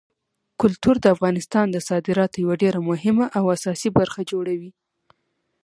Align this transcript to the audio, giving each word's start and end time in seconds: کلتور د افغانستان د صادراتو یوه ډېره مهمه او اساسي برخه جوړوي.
کلتور 0.61 0.95
د 1.01 1.05
افغانستان 1.15 1.65
د 1.71 1.77
صادراتو 1.89 2.41
یوه 2.43 2.55
ډېره 2.63 2.79
مهمه 2.89 3.25
او 3.37 3.43
اساسي 3.55 3.89
برخه 3.99 4.21
جوړوي. 4.31 4.71